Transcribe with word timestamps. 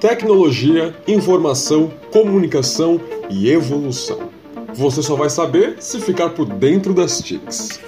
Tecnologia, 0.00 0.96
informação, 1.06 1.90
comunicação 2.10 2.98
e 3.28 3.50
evolução. 3.50 4.30
Você 4.72 5.02
só 5.02 5.14
vai 5.14 5.28
saber 5.28 5.76
se 5.82 6.00
ficar 6.00 6.30
por 6.30 6.46
dentro 6.46 6.94
das 6.94 7.20
TICs. 7.20 7.78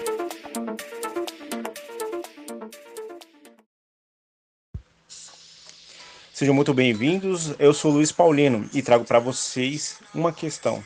Sejam 6.35 6.55
muito 6.55 6.75
bem-vindos. 6.75 7.55
Eu 7.59 7.73
sou 7.73 7.91
Luiz 7.91 8.13
Paulino 8.13 8.69
e 8.75 8.83
trago 8.83 9.07
para 9.07 9.19
vocês 9.19 9.97
uma 10.15 10.35
questão. 10.35 10.85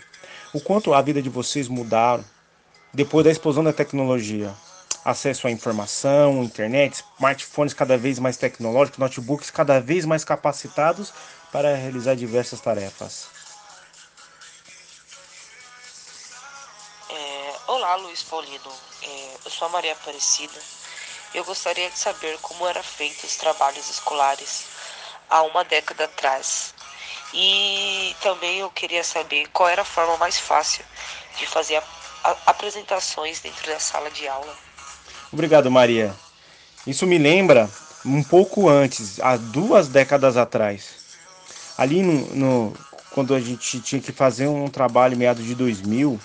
O 0.55 0.61
quanto 0.61 0.95
a 0.95 1.03
vida 1.03 1.21
de 1.21 1.29
vocês 1.29 1.67
mudaram 1.67 2.25
depois 2.95 3.25
da 3.25 3.33
explosão 3.33 3.65
da 3.65 3.73
tecnologia? 3.73 4.55
Acesso 5.07 5.47
à 5.47 5.53
informação, 5.53 6.43
internet, 6.43 7.05
smartphones 7.15 7.73
cada 7.73 7.97
vez 7.97 8.19
mais 8.19 8.37
tecnológicos, 8.37 8.99
notebooks 8.99 9.53
cada 9.53 9.81
vez 9.81 10.05
mais 10.05 10.25
capacitados 10.25 11.13
para 11.53 11.77
realizar 11.77 12.17
diversas 12.17 12.61
tarefas. 12.61 13.29
É, 17.09 17.55
olá, 17.69 17.95
Luiz 17.95 18.25
Paulino. 18.25 18.73
É, 19.01 19.37
eu 19.45 19.51
sou 19.53 19.69
a 19.69 19.71
Maria 19.71 19.93
Aparecida. 19.93 20.61
Eu 21.33 21.45
gostaria 21.45 21.89
de 21.89 21.97
saber 22.01 22.37
como 22.39 22.67
eram 22.67 22.83
feitos 22.83 23.23
os 23.23 23.37
trabalhos 23.37 23.89
escolares 23.89 24.65
há 25.31 25.41
uma 25.43 25.63
década 25.63 26.07
atrás. 26.07 26.75
E 27.33 28.17
também 28.21 28.59
eu 28.59 28.71
queria 28.73 29.05
saber 29.05 29.47
qual 29.53 29.69
era 29.69 29.83
a 29.83 29.85
forma 29.85 30.17
mais 30.17 30.37
fácil 30.37 30.85
de 31.39 31.47
fazer 31.47 31.81
apresentações 32.45 33.39
dentro 33.39 33.69
da 33.69 33.79
sala 33.79 34.11
de 34.11 34.27
aula. 34.27 34.66
Obrigado, 35.33 35.71
Maria. 35.71 36.15
Isso 36.87 37.07
me 37.07 37.19
lembra 37.19 37.69
um 38.05 38.23
pouco 38.23 38.69
antes, 38.69 39.19
há 39.21 39.37
duas 39.37 39.89
décadas 39.89 40.37
atrás. 40.37 40.97
Ali 41.77 42.03
no, 42.03 42.35
no 42.35 42.75
quando 43.11 43.35
a 43.35 43.41
gente 43.41 43.81
tinha 43.81 44.01
que 44.01 44.13
fazer 44.13 44.47
um 44.47 44.69
trabalho 44.69 45.17
meado 45.17 45.43
de 45.43 45.55
2000, 45.55 46.21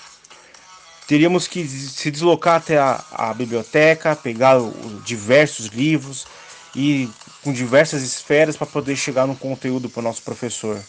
teríamos 1.08 1.48
que 1.48 1.68
se 1.68 2.12
deslocar 2.12 2.58
até 2.58 2.78
a, 2.78 3.04
a 3.12 3.34
biblioteca, 3.34 4.16
pegar 4.16 4.58
diversos 5.04 5.68
livros 5.68 6.28
e 6.76 7.10
com 7.44 7.52
diversas 7.52 8.04
esferas 8.04 8.56
para 8.56 8.68
poder 8.68 8.96
chegar 8.96 9.26
no 9.26 9.36
conteúdo 9.36 9.90
para 9.90 10.00
o 10.00 10.04
nosso 10.04 10.22
professor. 10.22 10.80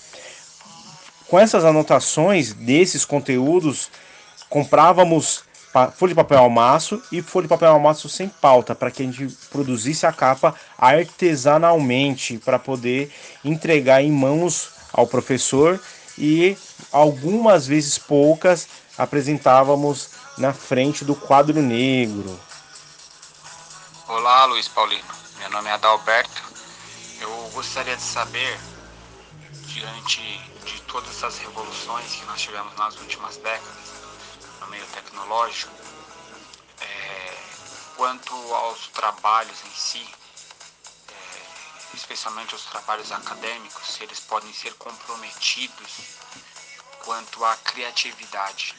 Com 1.29 1.39
essas 1.39 1.65
anotações 1.65 2.53
desses 2.53 3.05
conteúdos, 3.05 3.89
comprávamos 4.51 5.45
folha 5.95 6.11
de 6.11 6.15
papel 6.15 6.39
almaço 6.39 7.03
e 7.11 7.23
folha 7.23 7.45
de 7.45 7.49
papel 7.49 7.71
almaço 7.71 8.09
sem 8.09 8.29
pauta, 8.29 8.75
para 8.75 8.91
que 8.91 9.03
a 9.03 9.07
gente 9.07 9.27
produzisse 9.51 10.07
a 10.07 10.13
capa 10.13 10.55
artesanalmente, 10.77 12.39
para 12.39 12.59
poder 12.59 13.11
entregar 13.45 14.03
em 14.03 14.13
mãos 14.13 14.71
ao 14.93 15.07
professor 15.07 15.81
e 16.19 16.57
algumas 16.93 17.67
vezes 17.67 17.97
poucas 17.99 18.69
apresentávamos 18.99 20.11
na 20.37 20.53
frente 20.53 21.05
do 21.05 21.15
quadro 21.15 21.61
negro. 21.63 22.39
Olá, 24.07 24.45
Luiz 24.45 24.69
Paulino. 24.69 25.03
Meu 25.39 25.51
nome 25.51 25.71
é 25.71 25.73
Adalberto. 25.73 26.43
Eu 27.21 27.51
gostaria 27.55 27.97
de 27.97 28.03
saber, 28.03 28.59
diante 29.67 30.21
de 30.67 30.83
todas 30.83 31.11
essas 31.11 31.39
revoluções 31.39 32.13
que 32.15 32.25
nós 32.27 32.41
tivemos 32.41 32.77
nas 32.77 32.99
últimas 33.01 33.37
décadas 33.39 34.02
no 34.63 34.71
meio 34.71 34.85
tecnológico, 34.87 35.73
é, 36.81 37.35
quanto 37.97 38.33
aos 38.55 38.89
trabalhos 38.89 39.59
em 39.67 39.75
si, 39.75 40.07
é, 41.09 41.95
especialmente 41.95 42.55
os 42.55 42.65
trabalhos 42.67 43.11
acadêmicos, 43.13 43.95
se 43.95 44.03
eles 44.03 44.21
podem 44.21 44.53
ser 44.53 44.73
comprometidos 44.75 45.91
quanto 47.05 47.45
à 47.45 47.57
criatividade 47.57 48.75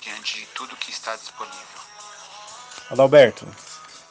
diante 0.00 0.40
de 0.40 0.46
tudo 0.46 0.76
que 0.76 0.90
está 0.90 1.14
disponível. 1.16 1.80
Adalberto, 2.90 3.46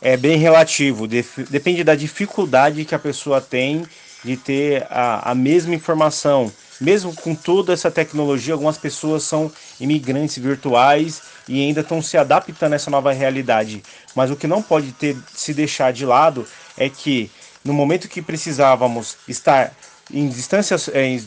é 0.01 0.15
bem 0.15 0.37
relativo, 0.37 1.07
depende 1.07 1.83
da 1.83 1.95
dificuldade 1.95 2.85
que 2.85 2.95
a 2.95 2.99
pessoa 2.99 3.41
tem 3.41 3.85
de 4.23 4.37
ter 4.37 4.87
a, 4.89 5.31
a 5.31 5.35
mesma 5.35 5.75
informação. 5.75 6.51
Mesmo 6.79 7.13
com 7.15 7.35
toda 7.35 7.73
essa 7.73 7.91
tecnologia, 7.91 8.53
algumas 8.53 8.77
pessoas 8.77 9.23
são 9.23 9.51
imigrantes 9.79 10.37
virtuais 10.37 11.21
e 11.47 11.61
ainda 11.61 11.81
estão 11.81 12.01
se 12.01 12.17
adaptando 12.17 12.73
a 12.73 12.75
essa 12.75 12.89
nova 12.89 13.11
realidade. 13.11 13.83
Mas 14.15 14.31
o 14.31 14.35
que 14.35 14.47
não 14.47 14.61
pode 14.61 14.91
ter 14.93 15.17
se 15.33 15.53
deixar 15.53 15.91
de 15.91 16.05
lado 16.05 16.45
é 16.77 16.89
que 16.89 17.29
no 17.63 17.73
momento 17.73 18.07
que 18.07 18.21
precisávamos 18.21 19.17
estar 19.27 19.75
em, 20.11 20.29
distância, 20.29 20.77
em 20.95 21.17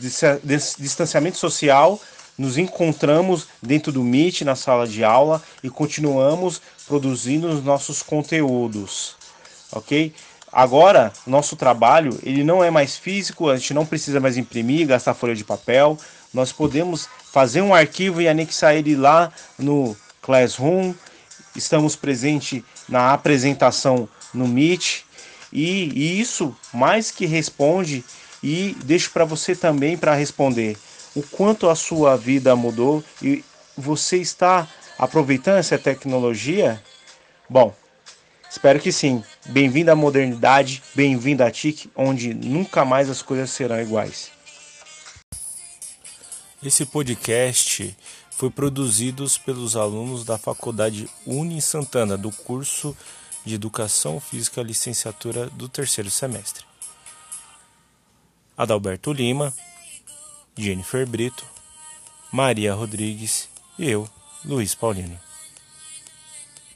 distanciamento 0.79 1.37
social, 1.37 1.99
nos 2.37 2.57
encontramos 2.57 3.47
dentro 3.61 3.91
do 3.91 4.03
Meet 4.03 4.41
na 4.41 4.55
sala 4.55 4.87
de 4.87 5.03
aula 5.03 5.41
e 5.63 5.69
continuamos 5.69 6.61
produzindo 6.87 7.47
os 7.47 7.63
nossos 7.63 8.01
conteúdos, 8.01 9.15
ok? 9.71 10.13
Agora, 10.53 11.11
nosso 11.25 11.55
trabalho 11.55 12.19
ele 12.21 12.43
não 12.43 12.63
é 12.63 12.69
mais 12.69 12.95
físico, 12.95 13.49
a 13.49 13.57
gente 13.57 13.73
não 13.73 13.87
precisa 13.87 14.19
mais 14.19 14.37
imprimir, 14.37 14.85
gastar 14.85 15.15
folha 15.15 15.33
de 15.33 15.43
papel. 15.43 15.97
Nós 16.31 16.51
podemos 16.51 17.09
fazer 17.31 17.61
um 17.61 17.73
arquivo 17.73 18.21
e 18.21 18.27
anexar 18.27 18.75
ele 18.75 18.95
lá 18.95 19.31
no 19.57 19.97
Classroom. 20.21 20.93
Estamos 21.55 21.95
presentes 21.95 22.61
na 22.87 23.13
apresentação 23.13 24.07
no 24.31 24.47
Meet 24.47 25.01
e, 25.51 25.91
e 25.95 26.21
isso 26.21 26.55
mais 26.71 27.09
que 27.09 27.25
responde 27.25 28.03
e 28.43 28.75
deixo 28.83 29.09
para 29.11 29.25
você 29.25 29.55
também 29.55 29.97
para 29.97 30.13
responder 30.13 30.77
o 31.15 31.23
quanto 31.23 31.69
a 31.69 31.75
sua 31.75 32.15
vida 32.15 32.55
mudou 32.55 33.03
e 33.21 33.43
você 33.75 34.17
está 34.17 34.67
aproveitando 34.99 35.57
essa 35.57 35.77
tecnologia? 35.77 36.81
Bom, 37.49 37.73
espero 38.53 38.79
que 38.79 38.91
sim. 38.91 39.23
Bem-vindo 39.47 39.91
à 39.91 39.95
modernidade, 39.95 40.83
bem-vindo 40.93 41.43
à 41.43 41.49
TIC, 41.49 41.89
onde 41.95 42.35
nunca 42.35 42.85
mais 42.85 43.09
as 43.09 43.21
coisas 43.21 43.49
serão 43.49 43.81
iguais. 43.81 44.31
Esse 46.61 46.85
podcast 46.85 47.97
foi 48.29 48.51
produzido 48.51 49.25
pelos 49.43 49.75
alunos 49.75 50.23
da 50.23 50.37
Faculdade 50.37 51.09
Uni 51.25 51.61
Santana, 51.61 52.15
do 52.15 52.31
curso 52.31 52.95
de 53.43 53.55
Educação 53.55 54.19
Física 54.19 54.61
Licenciatura 54.61 55.47
do 55.49 55.67
terceiro 55.67 56.11
semestre. 56.11 56.63
Adalberto 58.55 59.11
Lima, 59.11 59.51
Jennifer 60.55 61.07
Brito, 61.07 61.43
Maria 62.31 62.75
Rodrigues 62.75 63.49
e 63.79 63.89
eu, 63.89 64.07
Luiz 64.45 64.75
Paulino. 64.75 65.32